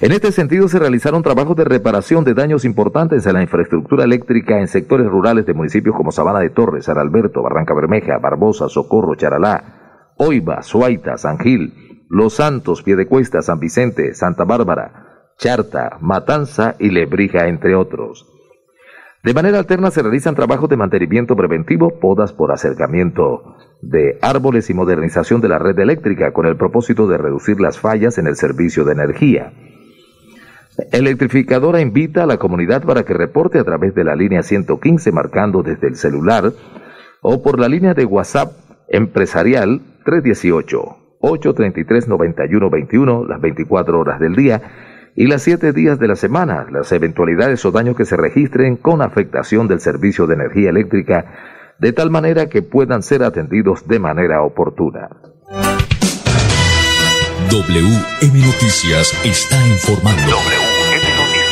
En 0.00 0.12
este 0.12 0.30
sentido, 0.30 0.68
se 0.68 0.78
realizaron 0.78 1.24
trabajos 1.24 1.56
de 1.56 1.64
reparación 1.64 2.22
de 2.22 2.34
daños 2.34 2.64
importantes 2.64 3.26
en 3.26 3.32
la 3.32 3.42
infraestructura 3.42 4.04
eléctrica 4.04 4.60
en 4.60 4.68
sectores 4.68 5.08
rurales 5.08 5.44
de 5.44 5.54
municipios 5.54 5.96
como 5.96 6.12
Sabana 6.12 6.38
de 6.38 6.50
Torres, 6.50 6.84
San 6.84 6.98
Alberto, 6.98 7.42
Barranca 7.42 7.74
Bermeja, 7.74 8.18
Barbosa, 8.18 8.68
Socorro, 8.68 9.16
Charalá, 9.16 10.12
Oiva, 10.16 10.62
Suaita, 10.62 11.16
San 11.16 11.38
Gil, 11.40 11.87
los 12.08 12.34
Santos, 12.34 12.82
Piedecuesta, 12.82 13.42
San 13.42 13.58
Vicente, 13.58 14.14
Santa 14.14 14.44
Bárbara, 14.44 15.32
Charta, 15.38 15.98
Matanza 16.00 16.74
y 16.78 16.90
Lebrija, 16.90 17.48
entre 17.48 17.74
otros. 17.74 18.26
De 19.22 19.34
manera 19.34 19.58
alterna 19.58 19.90
se 19.90 20.02
realizan 20.02 20.34
trabajos 20.34 20.68
de 20.68 20.76
mantenimiento 20.76 21.36
preventivo, 21.36 21.98
podas 22.00 22.32
por 22.32 22.52
acercamiento 22.52 23.56
de 23.82 24.18
árboles 24.22 24.70
y 24.70 24.74
modernización 24.74 25.40
de 25.40 25.48
la 25.48 25.58
red 25.58 25.78
eléctrica 25.78 26.32
con 26.32 26.46
el 26.46 26.56
propósito 26.56 27.06
de 27.06 27.18
reducir 27.18 27.60
las 27.60 27.78
fallas 27.78 28.18
en 28.18 28.26
el 28.26 28.36
servicio 28.36 28.84
de 28.84 28.92
energía. 28.92 29.52
Electrificadora 30.92 31.80
invita 31.80 32.22
a 32.22 32.26
la 32.26 32.38
comunidad 32.38 32.84
para 32.84 33.04
que 33.04 33.12
reporte 33.12 33.58
a 33.58 33.64
través 33.64 33.94
de 33.94 34.04
la 34.04 34.14
línea 34.14 34.42
115 34.42 35.10
marcando 35.10 35.62
desde 35.62 35.88
el 35.88 35.96
celular 35.96 36.52
o 37.20 37.42
por 37.42 37.58
la 37.58 37.68
línea 37.68 37.94
de 37.94 38.04
WhatsApp 38.04 38.52
empresarial 38.88 39.80
318 40.04 41.07
833-9121 41.20 43.26
las 43.26 43.40
24 43.40 43.98
horas 43.98 44.20
del 44.20 44.34
día 44.34 44.60
y 45.14 45.26
las 45.26 45.42
7 45.42 45.72
días 45.72 45.98
de 45.98 46.06
la 46.06 46.14
semana, 46.14 46.66
las 46.70 46.92
eventualidades 46.92 47.64
o 47.64 47.72
daños 47.72 47.96
que 47.96 48.04
se 48.04 48.16
registren 48.16 48.76
con 48.76 49.02
afectación 49.02 49.66
del 49.66 49.80
servicio 49.80 50.28
de 50.28 50.34
energía 50.34 50.70
eléctrica, 50.70 51.24
de 51.80 51.92
tal 51.92 52.10
manera 52.10 52.48
que 52.48 52.62
puedan 52.62 53.02
ser 53.02 53.24
atendidos 53.24 53.88
de 53.88 53.98
manera 53.98 54.42
oportuna. 54.42 55.08
WM 57.50 58.46
Noticias 58.46 59.12
está 59.24 59.56
informando. 59.66 60.22
WM 60.22 61.16
Noticias. 61.16 61.48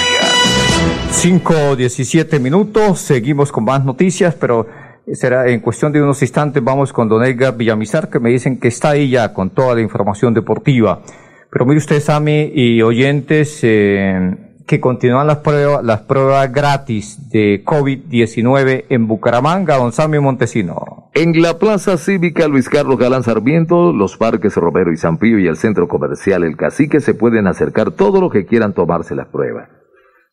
5.17 1.11 2.39
minutos, 2.39 3.01
seguimos 3.01 3.51
con 3.51 3.65
más 3.65 3.85
noticias, 3.85 4.35
pero 4.35 4.69
será 5.15 5.49
en 5.49 5.61
cuestión 5.61 5.93
de 5.93 6.03
unos 6.03 6.21
instantes. 6.23 6.63
Vamos 6.63 6.93
con 6.93 7.09
Don 7.09 7.25
Edgar 7.25 7.57
Villamizar, 7.57 8.09
que 8.09 8.19
me 8.19 8.31
dicen 8.31 8.59
que 8.59 8.69
está 8.69 8.91
ahí 8.91 9.11
ya 9.11 9.33
con 9.33 9.51
toda 9.51 9.75
la 9.75 9.81
información 9.81 10.35
deportiva. 10.35 11.03
Pero 11.51 11.65
mire 11.65 11.79
usted, 11.79 12.01
Sami 12.01 12.51
y 12.55 12.83
oyentes, 12.83 13.61
eh, 13.63 14.37
que 14.67 14.81
continúan 14.81 15.29
las 15.29 15.39
pruebas, 15.39 15.85
las 15.85 16.01
pruebas 16.01 16.53
gratis 16.53 17.31
de 17.31 17.65
COVID-19 17.65 18.87
en 18.89 19.07
Bucaramanga, 19.07 19.77
don 19.77 19.93
Sami 19.93 20.19
Montesino. 20.19 21.09
En 21.15 21.41
la 21.41 21.59
Plaza 21.59 21.97
Cívica 21.97 22.49
Luis 22.49 22.69
Carlos 22.69 22.99
Galán 22.99 23.23
Sarmiento, 23.23 23.93
los 23.93 24.17
parques 24.17 24.57
Romero 24.57 24.93
y 24.93 24.97
Zampillo 24.97 25.39
y 25.39 25.47
el 25.47 25.57
centro 25.57 25.87
comercial 25.87 26.43
El 26.43 26.57
Cacique 26.57 27.01
se 27.01 27.15
pueden 27.15 27.47
acercar 27.47 27.93
todo 27.93 28.21
lo 28.21 28.29
que 28.29 28.45
quieran 28.45 28.75
tomarse 28.75 29.15
las 29.15 29.29
pruebas. 29.29 29.69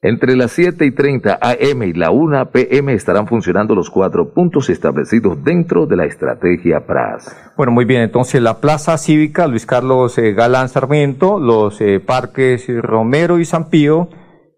Entre 0.05 0.35
las 0.35 0.51
7 0.51 0.85
y 0.85 0.91
30 0.91 1.39
AM 1.41 1.83
y 1.83 1.93
la 1.93 2.11
1 2.11 2.51
PM 2.51 2.93
estarán 2.93 3.25
funcionando 3.25 3.73
los 3.73 3.89
cuatro 3.89 4.33
puntos 4.33 4.69
establecidos 4.69 5.41
dentro 5.45 5.85
de 5.85 5.95
la 5.95 6.03
estrategia 6.03 6.85
PRAS. 6.85 7.33
Bueno, 7.55 7.71
muy 7.71 7.85
bien. 7.85 8.01
Entonces, 8.01 8.41
la 8.41 8.59
Plaza 8.59 8.97
Cívica 8.97 9.47
Luis 9.47 9.65
Carlos 9.65 10.17
eh, 10.17 10.33
Galán 10.33 10.67
Sarmiento, 10.67 11.39
los 11.39 11.79
eh, 11.79 12.01
parques 12.05 12.67
Romero 12.81 13.39
y 13.39 13.45
San 13.45 13.69
Pío, 13.69 14.09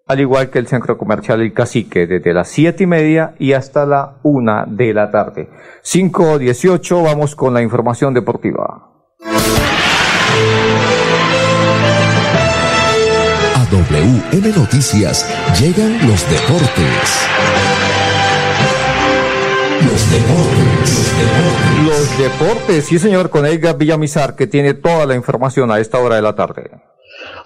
al 0.08 0.19
igual 0.19 0.49
que 0.49 0.58
el 0.58 0.65
centro 0.65 0.97
comercial 0.97 1.41
El 1.41 1.53
Cacique, 1.53 2.08
desde 2.08 2.34
las 2.34 2.49
7 2.49 2.84
y 2.84 2.88
media 2.88 3.36
y 3.38 3.53
hasta 3.53 3.86
la 3.86 4.17
1 4.23 4.65
de 4.69 4.95
la 4.95 5.12
tarde. 5.12 5.49
5.18, 5.84 7.03
vamos 7.03 7.36
con 7.36 7.53
la 7.53 7.62
información 7.62 8.15
deportiva. 8.15 8.95
WM 13.71 14.54
Noticias 14.56 15.25
llegan 15.60 15.93
los 16.08 16.30
deportes. 16.30 17.28
Los 19.84 20.12
deportes, 20.12 21.13
los 21.86 22.17
deportes. 22.19 22.86
sí 22.86 22.99
señor, 22.99 23.30
con 23.30 23.45
Edgar 23.45 23.78
Villamizar, 23.78 24.36
que 24.36 24.45
tiene 24.45 24.75
toda 24.75 25.06
la 25.06 25.15
información 25.15 25.71
a 25.71 25.80
esta 25.80 25.97
hora 25.97 26.15
de 26.15 26.21
la 26.21 26.36
tarde. 26.36 26.69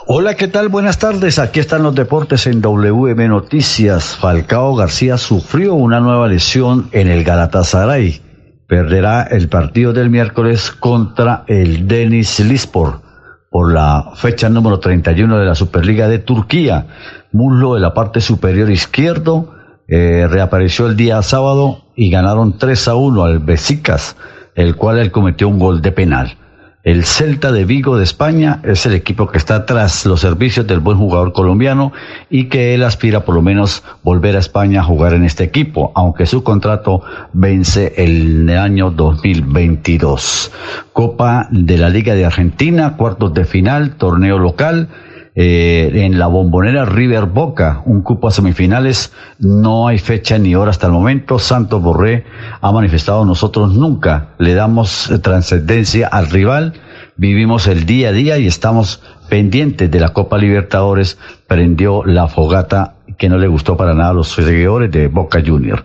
Hola, 0.08 0.36
¿qué 0.36 0.50
tal? 0.50 0.68
Buenas 0.68 0.98
tardes. 0.98 1.40
Aquí 1.40 1.62
están 1.62 1.84
los 1.84 1.96
deportes 1.96 2.48
en 2.48 2.62
WM 2.62 3.28
Noticias. 3.28 4.18
Falcao 4.18 4.76
García 4.76 5.18
sufrió 5.18 5.76
una 5.76 6.02
nueva 6.02 6.28
lesión 6.28 6.90
en 6.92 7.08
el 7.08 7.24
Galatasaray. 7.24 8.22
Perderá 8.68 9.24
el 9.24 9.48
partido 9.48 9.94
del 9.94 10.10
miércoles 10.10 10.72
contra 10.72 11.46
el 11.48 11.88
Denis 11.88 12.40
Lispor 12.40 13.09
por 13.50 13.74
la 13.74 14.12
fecha 14.16 14.50
número 14.50 14.80
31 14.80 15.40
de 15.40 15.46
la 15.46 15.56
Superliga 15.56 16.08
de 16.08 16.20
Turquía. 16.20 16.88
Muslo 17.32 17.76
de 17.76 17.82
la 17.82 17.94
parte 17.94 18.22
superior 18.22 18.70
izquierdo 18.70 19.54
eh, 19.88 20.28
reapareció 20.30 20.88
el 20.88 20.96
día 20.96 21.22
sábado 21.22 21.84
y 21.96 22.10
ganaron 22.10 22.58
3 22.58 22.88
a 22.88 22.96
1 22.96 23.24
al 23.24 23.40
Besicas, 23.40 24.16
el 24.56 24.76
cual 24.76 25.00
él 25.00 25.12
cometió 25.12 25.48
un 25.48 25.60
gol 25.60 25.82
de 25.82 25.92
penal. 25.92 26.39
El 26.86 27.04
Celta 27.04 27.52
de 27.52 27.66
Vigo 27.66 27.98
de 27.98 28.06
España 28.06 28.62
es 28.64 28.86
el 28.86 28.94
equipo 28.94 29.28
que 29.28 29.38
está 29.38 29.66
tras 29.66 30.06
los 30.06 30.22
servicios 30.22 30.66
del 30.66 30.80
buen 30.80 30.98
jugador 30.98 31.34
colombiano 31.34 31.92
y 32.30 32.46
que 32.46 32.74
él 32.74 32.84
aspira 32.84 33.26
por 33.26 33.36
lo 33.36 33.42
menos 33.42 33.84
volver 34.02 34.38
a 34.38 34.40
España 34.40 34.80
a 34.80 34.86
jugar 34.86 35.14
en 35.14 35.26
este 35.26 35.44
equipo, 35.44 35.92
aunque 35.94 36.26
su 36.26 36.42
contrato 36.42 37.02
vence 37.34 37.96
el 37.98 38.50
año 38.58 38.92
2022. 38.92 40.54
Copa 40.94 41.50
de 41.52 41.78
la 41.78 41.90
Liga 41.90 42.16
de 42.16 42.24
Argentina, 42.26 42.96
cuartos 42.96 43.34
de 43.34 43.44
final, 43.44 43.98
torneo 43.98 44.40
local. 44.40 44.88
Eh, 45.36 45.92
en 46.06 46.20
la 46.20 46.28
bombonera 46.28 46.86
River 46.86 47.26
Boca, 47.26 47.82
un 47.86 48.02
cupo 48.02 48.28
a 48.28 48.32
semifinales, 48.32 49.14
no 49.38 49.88
hay 49.88 50.00
fecha 50.00 50.38
ni 50.38 50.56
hora 50.56 50.72
hasta 50.72 50.88
el 50.88 50.94
momento. 50.94 51.40
Santos 51.40 51.82
Borré 51.82 52.26
ha 52.62 52.72
manifestado 52.72 53.26
nosotros 53.26 53.74
nunca 53.74 54.30
le 54.38 54.54
damos 54.54 55.12
trascendencia 55.22 56.08
al 56.08 56.30
rival, 56.30 56.74
vivimos 57.16 57.68
el 57.68 57.86
día 57.86 58.10
a 58.10 58.12
día 58.12 58.38
y 58.38 58.48
estamos 58.48 59.02
pendientes 59.30 59.90
de 59.92 60.00
la 60.00 60.10
Copa 60.10 60.38
Libertadores 60.38 61.18
prendió 61.48 62.04
la 62.04 62.28
fogata 62.28 62.96
que 63.18 63.30
no 63.30 63.38
le 63.38 63.48
gustó 63.48 63.78
para 63.78 63.94
nada 63.94 64.10
a 64.10 64.14
los 64.14 64.30
seguidores 64.30 64.92
de 64.92 65.08
Boca 65.08 65.42
Junior. 65.46 65.84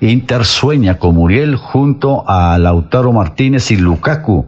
Inter 0.00 0.44
sueña 0.44 0.98
con 0.98 1.14
Muriel 1.14 1.56
junto 1.56 2.28
a 2.28 2.56
Lautaro 2.58 3.12
Martínez 3.12 3.70
y 3.70 3.76
Lukaku. 3.76 4.46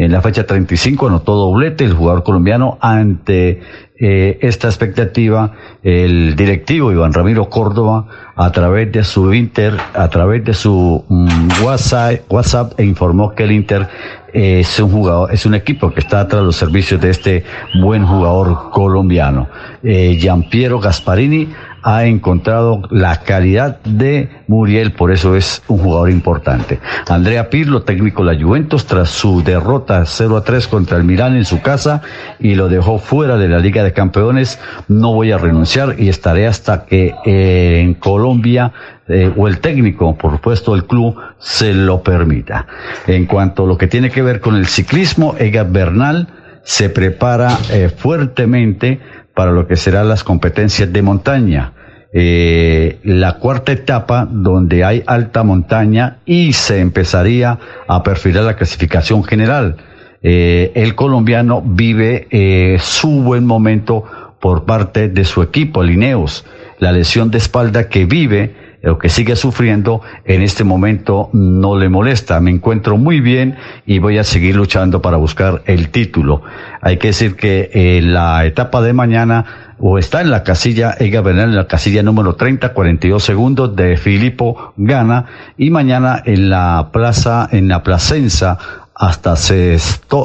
En 0.00 0.12
la 0.12 0.22
fecha 0.22 0.46
35 0.46 1.08
anotó 1.08 1.34
doblete 1.34 1.84
el 1.84 1.92
jugador 1.92 2.22
colombiano 2.22 2.78
ante 2.80 3.60
eh, 3.98 4.38
esta 4.40 4.68
expectativa. 4.68 5.52
El 5.82 6.36
directivo 6.36 6.90
Iván 6.90 7.12
Ramiro 7.12 7.50
Córdoba 7.50 8.06
a 8.34 8.50
través 8.50 8.90
de 8.92 9.04
su 9.04 9.34
Inter, 9.34 9.76
a 9.92 10.08
través 10.08 10.42
de 10.42 10.54
su 10.54 11.04
mm, 11.06 11.62
WhatsApp, 11.62 12.20
WhatsApp 12.32 12.80
e 12.80 12.84
informó 12.86 13.34
que 13.34 13.42
el 13.42 13.52
Inter 13.52 13.88
es 14.32 14.80
un 14.80 14.90
jugador, 14.90 15.34
es 15.34 15.44
un 15.44 15.54
equipo 15.54 15.92
que 15.92 16.00
está 16.00 16.26
tras 16.26 16.44
los 16.44 16.56
servicios 16.56 16.98
de 16.98 17.10
este 17.10 17.44
buen 17.82 18.06
jugador 18.06 18.70
colombiano. 18.70 19.48
Eh, 19.82 20.16
Giampiero 20.18 20.80
Gasparini 20.80 21.46
ha 21.82 22.04
encontrado 22.04 22.82
la 22.90 23.20
calidad 23.20 23.80
de 23.82 24.28
Muriel, 24.46 24.92
por 24.92 25.12
eso 25.12 25.36
es 25.36 25.62
un 25.68 25.78
jugador 25.78 26.10
importante. 26.10 26.80
Andrea 27.08 27.50
Pirlo, 27.50 27.82
técnico 27.82 28.24
de 28.24 28.34
la 28.34 28.42
Juventus, 28.42 28.86
tras 28.86 29.10
su 29.10 29.42
derrota 29.42 30.04
0 30.04 30.36
a 30.36 30.44
3 30.44 30.68
contra 30.68 30.96
el 30.96 31.04
Milán 31.04 31.36
en 31.36 31.44
su 31.44 31.60
casa 31.60 32.02
y 32.38 32.54
lo 32.54 32.68
dejó 32.68 32.98
fuera 32.98 33.36
de 33.36 33.48
la 33.48 33.58
Liga 33.58 33.82
de 33.82 33.92
Campeones, 33.92 34.58
no 34.88 35.14
voy 35.14 35.32
a 35.32 35.38
renunciar 35.38 35.96
y 35.98 36.08
estaré 36.08 36.46
hasta 36.46 36.84
que 36.84 37.14
eh, 37.24 37.80
en 37.80 37.94
Colombia 37.94 38.72
eh, 39.08 39.32
o 39.36 39.48
el 39.48 39.58
técnico, 39.60 40.14
por 40.16 40.32
supuesto, 40.32 40.74
el 40.74 40.84
club 40.84 41.16
se 41.38 41.74
lo 41.74 42.02
permita. 42.02 42.66
En 43.06 43.26
cuanto 43.26 43.64
a 43.64 43.66
lo 43.66 43.76
que 43.76 43.88
tiene 43.88 44.10
que 44.10 44.22
ver 44.22 44.40
con 44.40 44.54
el 44.56 44.66
ciclismo, 44.66 45.34
Ega 45.38 45.64
Bernal 45.64 46.28
se 46.62 46.90
prepara 46.90 47.58
eh, 47.70 47.88
fuertemente 47.88 49.00
para 49.40 49.52
lo 49.52 49.66
que 49.66 49.76
serán 49.76 50.06
las 50.06 50.22
competencias 50.22 50.92
de 50.92 51.00
montaña. 51.00 51.72
Eh, 52.12 52.98
la 53.04 53.38
cuarta 53.38 53.72
etapa 53.72 54.28
donde 54.30 54.84
hay 54.84 55.02
alta 55.06 55.44
montaña 55.44 56.18
y 56.26 56.52
se 56.52 56.80
empezaría 56.80 57.58
a 57.88 58.02
perfilar 58.02 58.44
la 58.44 58.56
clasificación 58.56 59.24
general. 59.24 59.76
el 60.20 60.94
colombiano 60.94 61.62
vive 61.64 62.76
su 62.82 63.22
buen 63.22 63.46
momento 63.46 64.04
por 64.40 64.66
parte 64.66 65.08
de 65.08 65.24
su 65.24 65.40
equipo, 65.40 65.82
Lineos. 65.82 66.44
La 66.78 66.92
lesión 66.92 67.30
de 67.30 67.38
espalda 67.38 67.88
que 67.88 68.04
vive 68.04 68.54
lo 68.82 68.98
que 68.98 69.08
sigue 69.08 69.36
sufriendo, 69.36 70.00
en 70.24 70.42
este 70.42 70.64
momento 70.64 71.28
no 71.32 71.76
le 71.76 71.88
molesta. 71.88 72.40
Me 72.40 72.50
encuentro 72.50 72.96
muy 72.96 73.20
bien 73.20 73.56
y 73.86 73.98
voy 73.98 74.18
a 74.18 74.24
seguir 74.24 74.56
luchando 74.56 75.02
para 75.02 75.16
buscar 75.16 75.62
el 75.66 75.90
título. 75.90 76.42
Hay 76.80 76.96
que 76.96 77.08
decir 77.08 77.36
que 77.36 77.70
en 77.72 78.04
eh, 78.04 78.08
la 78.08 78.44
etapa 78.46 78.80
de 78.80 78.92
mañana 78.92 79.74
o 79.78 79.98
está 79.98 80.20
en 80.20 80.30
la 80.30 80.42
casilla 80.42 80.94
Ega 80.98 81.22
Bernal 81.22 81.50
en 81.50 81.56
la 81.56 81.66
casilla 81.66 82.02
número 82.02 82.34
30, 82.34 82.72
42 82.72 83.22
segundos 83.22 83.74
de 83.76 83.96
Filipo 83.96 84.74
Gana 84.76 85.26
y 85.56 85.70
mañana 85.70 86.22
en 86.24 86.50
la 86.50 86.90
plaza, 86.92 87.48
en 87.50 87.68
la 87.68 87.82
Placenza 87.82 88.58
hasta 88.94 89.32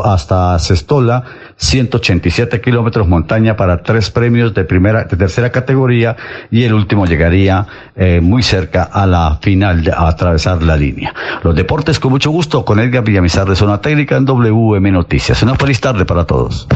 hasta 0.04 0.60
Sestola 0.60 1.24
187 1.58 2.62
kilómetros 2.62 3.08
montaña 3.08 3.56
para 3.56 3.82
tres 3.82 4.12
premios 4.12 4.54
de 4.54 4.65
primera, 4.65 5.06
de 5.06 5.18
tercera 5.18 5.52
categoría 5.52 6.15
y 6.52 6.63
el 6.63 6.74
último 6.74 7.06
llegaría 7.06 7.65
eh, 7.96 8.20
muy 8.22 8.44
cerca 8.44 8.84
a 8.84 9.06
la 9.06 9.39
final, 9.41 9.84
de, 9.84 9.91
a 9.91 10.08
atravesar 10.08 10.62
la 10.63 10.76
línea. 10.76 11.13
Los 11.44 11.56
deportes 11.56 12.00
con 12.00 12.12
mucho 12.12 12.32
gusto 12.32 12.65
con 12.65 12.80
Edgar 12.80 13.04
Villamizar 13.04 13.48
de 13.48 13.56
Zona 13.56 13.80
Técnica 13.80 14.18
en 14.18 14.26
WM 14.26 14.91
Noticias. 14.91 15.41
Una 15.44 15.56
feliz 15.56 15.80
tarde 15.80 16.06
para 16.06 16.26
todos. 16.26 16.68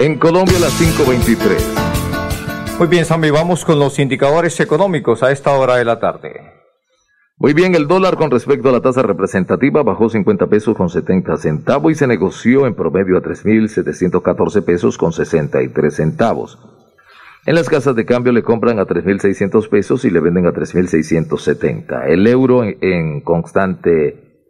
En 0.00 0.18
Colombia 0.18 0.58
las 0.58 0.76
523. 0.78 2.78
Muy 2.78 2.88
bien, 2.88 3.04
Sammy, 3.04 3.28
vamos 3.28 3.66
con 3.66 3.78
los 3.78 3.98
indicadores 3.98 4.58
económicos 4.58 5.22
a 5.22 5.30
esta 5.30 5.52
hora 5.52 5.76
de 5.76 5.84
la 5.84 6.00
tarde. 6.00 6.40
Muy 7.36 7.52
bien, 7.52 7.74
el 7.74 7.86
dólar 7.86 8.16
con 8.16 8.30
respecto 8.30 8.70
a 8.70 8.72
la 8.72 8.80
tasa 8.80 9.02
representativa 9.02 9.82
bajó 9.82 10.08
50 10.08 10.46
pesos 10.46 10.74
con 10.74 10.88
70 10.88 11.36
centavos 11.36 11.92
y 11.92 11.96
se 11.96 12.06
negoció 12.06 12.66
en 12.66 12.74
promedio 12.74 13.18
a 13.18 13.20
3.714 13.20 14.64
pesos 14.64 14.96
con 14.96 15.12
63 15.12 15.94
centavos. 15.94 16.58
En 17.44 17.54
las 17.54 17.68
casas 17.68 17.94
de 17.94 18.06
cambio 18.06 18.32
le 18.32 18.42
compran 18.42 18.78
a 18.78 18.86
3.600 18.86 19.68
pesos 19.68 20.06
y 20.06 20.10
le 20.10 20.20
venden 20.20 20.46
a 20.46 20.54
3.670. 20.54 22.08
El 22.08 22.26
euro 22.26 22.64
en, 22.64 22.78
en 22.80 23.20
constante 23.20 24.48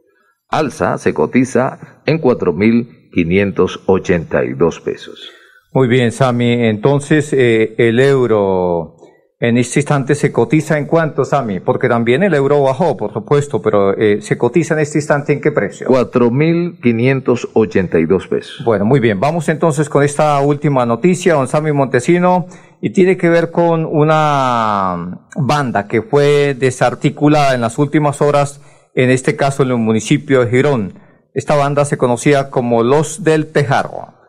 alza 0.49 0.97
se 0.99 1.13
cotiza 1.13 2.03
en 2.07 2.21
4.582 2.21 4.85
pesos. 4.85 5.39
Muy 5.73 5.87
bien, 5.87 6.11
Sami. 6.11 6.67
Entonces, 6.67 7.33
eh, 7.33 7.77
el 7.79 8.01
euro 8.01 8.97
en 9.39 9.57
este 9.57 9.79
instante 9.81 10.17
se 10.17 10.33
cotiza 10.33 10.77
en 10.77 10.87
cuánto, 10.87 11.25
Sami? 11.25 11.61
Porque 11.61 11.89
también 11.89 12.25
el 12.25 12.35
euro 12.35 12.61
bajó, 12.63 12.97
por 12.97 13.13
supuesto, 13.13 13.63
pero 13.63 13.97
eh, 13.97 14.21
se 14.21 14.37
cotiza 14.37 14.75
en 14.75 14.81
este 14.81 14.99
instante 14.99 15.33
en 15.33 15.41
qué 15.41 15.53
precio? 15.53 15.87
4.582 15.89 18.29
pesos. 18.29 18.65
Bueno, 18.65 18.85
muy 18.85 19.01
bien. 19.01 19.19
Vamos 19.19 19.49
entonces 19.49 19.89
con 19.89 20.03
esta 20.03 20.39
última 20.41 20.85
noticia, 20.85 21.33
don 21.35 21.49
Sami 21.49 21.73
Montesino, 21.73 22.47
y 22.83 22.91
tiene 22.91 23.17
que 23.17 23.31
ver 23.31 23.51
con 23.51 23.87
una 23.87 25.21
banda 25.37 25.87
que 25.87 26.03
fue 26.03 26.55
desarticulada 26.55 27.55
en 27.55 27.61
las 27.61 27.79
últimas 27.79 28.21
horas, 28.21 28.61
en 28.95 29.09
este 29.09 29.37
caso 29.37 29.63
en 29.63 29.71
el 29.71 29.77
municipio 29.77 30.45
de 30.45 30.51
Girón. 30.51 30.95
Esta 31.33 31.55
banda 31.55 31.85
se 31.85 31.97
conocía 31.97 32.51
como 32.51 32.83
Los 32.83 33.23
del 33.25 33.53
Tejarro. 33.53 34.20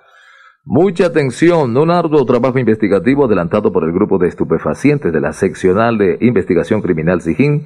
Mucha 0.64 1.08
atención, 1.08 1.76
un 1.76 1.90
arduo 1.90 2.24
trabajo 2.24 2.60
investigativo 2.60 3.26
adelantado 3.26 3.72
por 3.72 3.84
el 3.84 3.92
grupo 3.92 4.20
de 4.20 4.28
estupefacientes 4.28 5.12
de 5.12 5.20
la 5.20 5.34
seccional 5.34 5.98
de 5.98 6.20
investigación 6.22 6.84
criminal 6.84 7.20
Sijín 7.22 7.66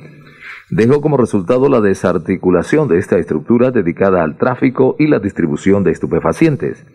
dejó 0.69 1.01
como 1.01 1.17
resultado 1.17 1.67
la 1.67 1.81
desarticulación 1.81 2.87
de 2.87 2.97
esta 2.97 3.17
estructura 3.17 3.71
dedicada 3.71 4.23
al 4.23 4.37
tráfico 4.37 4.95
y 4.97 5.07
la 5.07 5.19
distribución 5.19 5.83
de 5.83 5.91
estupefacientes. 5.91 6.85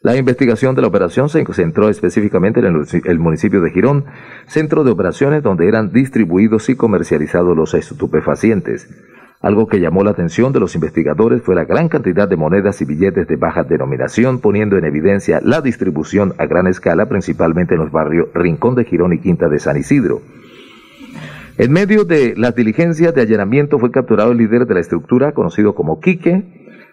La 0.00 0.16
investigación 0.16 0.76
de 0.76 0.82
la 0.82 0.88
operación 0.88 1.28
se 1.28 1.42
concentró 1.42 1.88
específicamente 1.88 2.60
en 2.60 2.66
el, 2.66 3.18
municipio 3.18 3.60
de 3.60 3.72
Girón, 3.72 4.04
centro 4.46 4.84
de 4.84 4.92
operaciones 4.92 5.42
donde 5.42 5.66
eran 5.66 5.92
distribuidos 5.92 6.68
y 6.68 6.76
comercializados 6.76 7.56
los 7.56 7.74
estupefacientes. 7.74 8.88
Algo 9.42 9.66
que 9.68 9.80
llamó 9.80 10.04
la 10.04 10.10
atención 10.10 10.52
de 10.52 10.60
los 10.60 10.74
investigadores 10.74 11.42
fue 11.42 11.54
la 11.54 11.64
gran 11.64 11.88
cantidad 11.88 12.28
de 12.28 12.36
monedas 12.36 12.82
y 12.82 12.84
billetes 12.84 13.26
de 13.26 13.36
baja 13.36 13.64
denominación, 13.64 14.38
poniendo 14.38 14.76
en 14.76 14.84
evidencia 14.84 15.40
la 15.42 15.62
distribución 15.62 16.34
a 16.36 16.44
gran 16.44 16.66
escala, 16.66 17.08
principalmente 17.08 17.74
en 17.74 17.80
los 17.80 17.90
barrios 17.90 18.28
Rincón 18.34 18.74
de 18.74 18.84
Girón 18.84 19.14
y 19.14 19.18
Quinta 19.18 19.48
de 19.48 19.58
San 19.58 19.78
Isidro. 19.78 20.20
En 21.56 21.72
medio 21.72 22.04
de 22.04 22.34
las 22.36 22.54
diligencias 22.54 23.14
de 23.14 23.22
allanamiento 23.22 23.78
fue 23.78 23.90
capturado 23.90 24.32
el 24.32 24.38
líder 24.38 24.66
de 24.66 24.74
la 24.74 24.80
estructura, 24.80 25.32
conocido 25.32 25.74
como 25.74 26.00
Quique, 26.00 26.44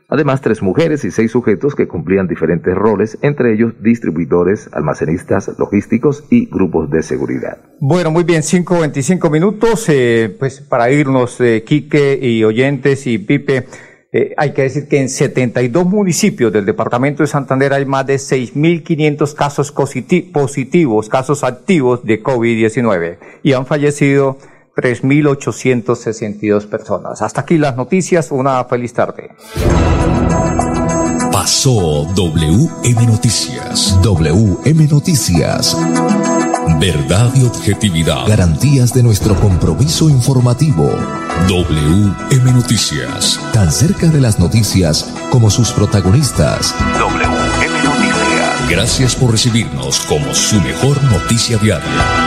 Además, 0.10 0.39
tres 0.39 0.62
mujeres 0.62 1.04
y 1.04 1.12
seis 1.12 1.32
sujetos 1.32 1.76
que 1.76 1.88
cumplían 1.88 2.28
diferentes 2.28 2.74
roles, 2.74 3.17
entre 3.22 3.54
ellos 3.54 3.74
distribuidores, 3.82 4.70
almacenistas, 4.72 5.52
logísticos 5.60 6.24
y 6.30 6.46
grupos 6.46 6.89
de 6.89 7.04
seguridad. 7.04 7.58
Bueno, 7.82 8.10
muy 8.10 8.24
bien, 8.24 8.41
5.25 8.41 9.30
minutos, 9.30 9.89
eh, 9.89 10.34
pues 10.39 10.62
para 10.62 10.89
irnos, 10.91 11.41
eh, 11.41 11.63
Quique 11.65 12.17
y 12.22 12.41
oyentes 12.46 13.06
y 13.06 13.17
Pipe, 13.17 13.65
eh, 14.13 14.34
hay 14.38 14.54
que 14.54 14.62
decir 14.62 14.88
que 14.88 15.02
en 15.02 15.10
72 15.10 15.86
municipios 15.86 16.54
del 16.54 16.65
departamento 16.65 17.24
de 17.24 17.28
Santander 17.28 17.74
hay 17.74 17.86
más 17.86 18.08
de 18.08 18.15
6.500 18.15 19.36
casos 19.36 19.74
positivos, 19.74 21.10
casos 21.10 21.43
activos 21.43 22.06
de 22.06 22.24
COVID-19 22.24 23.17
y 23.43 23.52
han 23.52 23.65
fallecido 23.65 24.38
3.862 24.78 26.68
personas. 26.68 27.22
Hasta 27.24 27.42
aquí 27.42 27.58
las 27.58 27.76
noticias. 27.76 28.32
Una 28.32 28.63
feliz 28.66 28.94
tarde. 28.94 29.32
Pasó 31.32 32.06
WM 32.13 33.08
Noticias. 33.08 33.98
WM 34.04 34.88
Noticias. 34.88 35.76
Verdad 36.80 37.32
y 37.36 37.44
objetividad. 37.44 38.28
Garantías 38.28 38.94
de 38.94 39.02
nuestro 39.02 39.34
compromiso 39.36 40.10
informativo. 40.10 40.92
WM 41.48 42.52
Noticias. 42.54 43.40
Tan 43.54 43.72
cerca 43.72 44.08
de 44.08 44.22
las 44.22 44.38
noticias 44.38 45.12
como 45.32 45.50
sus 45.50 45.72
protagonistas. 45.72 46.76
WM 47.00 47.84
Noticias. 47.84 48.70
Gracias 48.70 49.16
por 49.16 49.32
recibirnos 49.32 50.02
como 50.02 50.36
su 50.36 50.62
mejor 50.62 51.02
noticia 51.06 51.58
diaria. 51.58 52.27